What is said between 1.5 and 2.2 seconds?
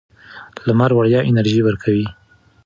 ورکوي.